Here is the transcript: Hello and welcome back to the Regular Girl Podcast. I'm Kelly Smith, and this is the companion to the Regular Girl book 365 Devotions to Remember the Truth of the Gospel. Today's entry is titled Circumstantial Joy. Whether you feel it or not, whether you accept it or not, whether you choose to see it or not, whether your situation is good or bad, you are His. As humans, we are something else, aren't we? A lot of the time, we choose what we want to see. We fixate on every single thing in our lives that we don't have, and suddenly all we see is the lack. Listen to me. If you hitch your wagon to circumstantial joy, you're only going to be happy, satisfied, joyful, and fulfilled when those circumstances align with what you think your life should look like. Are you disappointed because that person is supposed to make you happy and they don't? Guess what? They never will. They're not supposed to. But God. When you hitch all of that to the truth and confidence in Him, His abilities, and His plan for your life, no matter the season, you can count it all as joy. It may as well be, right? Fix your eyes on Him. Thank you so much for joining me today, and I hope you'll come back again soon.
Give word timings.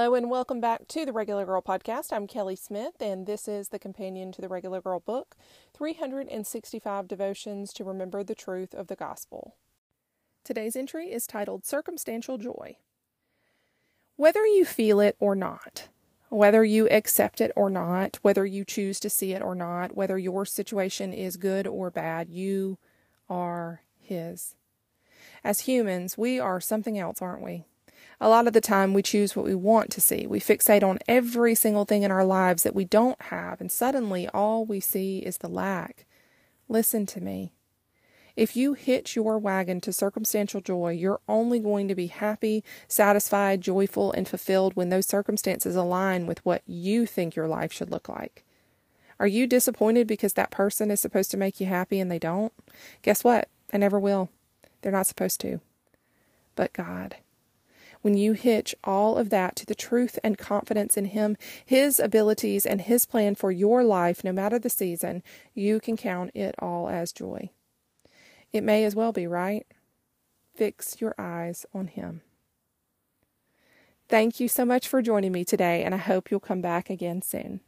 Hello 0.00 0.14
and 0.14 0.30
welcome 0.30 0.62
back 0.62 0.88
to 0.88 1.04
the 1.04 1.12
Regular 1.12 1.44
Girl 1.44 1.60
Podcast. 1.60 2.10
I'm 2.10 2.26
Kelly 2.26 2.56
Smith, 2.56 3.02
and 3.02 3.26
this 3.26 3.46
is 3.46 3.68
the 3.68 3.78
companion 3.78 4.32
to 4.32 4.40
the 4.40 4.48
Regular 4.48 4.80
Girl 4.80 4.98
book 4.98 5.36
365 5.74 7.06
Devotions 7.06 7.70
to 7.74 7.84
Remember 7.84 8.24
the 8.24 8.34
Truth 8.34 8.72
of 8.72 8.86
the 8.86 8.96
Gospel. 8.96 9.56
Today's 10.42 10.74
entry 10.74 11.12
is 11.12 11.26
titled 11.26 11.66
Circumstantial 11.66 12.38
Joy. 12.38 12.78
Whether 14.16 14.46
you 14.46 14.64
feel 14.64 15.00
it 15.00 15.16
or 15.20 15.34
not, 15.34 15.88
whether 16.30 16.64
you 16.64 16.88
accept 16.88 17.42
it 17.42 17.52
or 17.54 17.68
not, 17.68 18.18
whether 18.22 18.46
you 18.46 18.64
choose 18.64 19.00
to 19.00 19.10
see 19.10 19.34
it 19.34 19.42
or 19.42 19.54
not, 19.54 19.94
whether 19.94 20.16
your 20.16 20.46
situation 20.46 21.12
is 21.12 21.36
good 21.36 21.66
or 21.66 21.90
bad, 21.90 22.30
you 22.30 22.78
are 23.28 23.82
His. 23.98 24.54
As 25.44 25.60
humans, 25.60 26.16
we 26.16 26.40
are 26.40 26.58
something 26.58 26.98
else, 26.98 27.20
aren't 27.20 27.44
we? 27.44 27.66
A 28.20 28.28
lot 28.28 28.46
of 28.46 28.52
the 28.52 28.60
time, 28.60 28.92
we 28.92 29.02
choose 29.02 29.34
what 29.34 29.46
we 29.46 29.54
want 29.54 29.90
to 29.92 30.00
see. 30.00 30.26
We 30.26 30.40
fixate 30.40 30.82
on 30.82 30.98
every 31.08 31.54
single 31.54 31.86
thing 31.86 32.02
in 32.02 32.10
our 32.10 32.24
lives 32.24 32.64
that 32.64 32.74
we 32.74 32.84
don't 32.84 33.20
have, 33.22 33.60
and 33.60 33.72
suddenly 33.72 34.28
all 34.28 34.66
we 34.66 34.78
see 34.78 35.20
is 35.20 35.38
the 35.38 35.48
lack. 35.48 36.04
Listen 36.68 37.06
to 37.06 37.20
me. 37.20 37.54
If 38.36 38.56
you 38.56 38.74
hitch 38.74 39.16
your 39.16 39.38
wagon 39.38 39.80
to 39.82 39.92
circumstantial 39.92 40.60
joy, 40.60 40.92
you're 40.92 41.20
only 41.28 41.58
going 41.60 41.88
to 41.88 41.94
be 41.94 42.06
happy, 42.08 42.62
satisfied, 42.88 43.60
joyful, 43.60 44.12
and 44.12 44.28
fulfilled 44.28 44.76
when 44.76 44.90
those 44.90 45.06
circumstances 45.06 45.74
align 45.74 46.26
with 46.26 46.44
what 46.44 46.62
you 46.66 47.06
think 47.06 47.34
your 47.34 47.48
life 47.48 47.72
should 47.72 47.90
look 47.90 48.08
like. 48.08 48.44
Are 49.18 49.26
you 49.26 49.46
disappointed 49.46 50.06
because 50.06 50.34
that 50.34 50.50
person 50.50 50.90
is 50.90 51.00
supposed 51.00 51.30
to 51.32 51.36
make 51.36 51.60
you 51.60 51.66
happy 51.66 52.00
and 52.00 52.10
they 52.10 52.18
don't? 52.18 52.52
Guess 53.02 53.24
what? 53.24 53.48
They 53.68 53.78
never 53.78 53.98
will. 53.98 54.30
They're 54.80 54.92
not 54.92 55.06
supposed 55.06 55.40
to. 55.40 55.60
But 56.54 56.72
God. 56.72 57.16
When 58.02 58.16
you 58.16 58.32
hitch 58.32 58.74
all 58.82 59.18
of 59.18 59.30
that 59.30 59.56
to 59.56 59.66
the 59.66 59.74
truth 59.74 60.18
and 60.24 60.38
confidence 60.38 60.96
in 60.96 61.06
Him, 61.06 61.36
His 61.64 62.00
abilities, 62.00 62.64
and 62.64 62.80
His 62.80 63.04
plan 63.04 63.34
for 63.34 63.52
your 63.52 63.84
life, 63.84 64.24
no 64.24 64.32
matter 64.32 64.58
the 64.58 64.70
season, 64.70 65.22
you 65.54 65.80
can 65.80 65.96
count 65.96 66.30
it 66.34 66.54
all 66.58 66.88
as 66.88 67.12
joy. 67.12 67.50
It 68.52 68.64
may 68.64 68.84
as 68.84 68.94
well 68.94 69.12
be, 69.12 69.26
right? 69.26 69.66
Fix 70.54 71.00
your 71.00 71.14
eyes 71.18 71.66
on 71.74 71.88
Him. 71.88 72.22
Thank 74.08 74.40
you 74.40 74.48
so 74.48 74.64
much 74.64 74.88
for 74.88 75.02
joining 75.02 75.32
me 75.32 75.44
today, 75.44 75.84
and 75.84 75.94
I 75.94 75.98
hope 75.98 76.30
you'll 76.30 76.40
come 76.40 76.60
back 76.60 76.90
again 76.90 77.22
soon. 77.22 77.60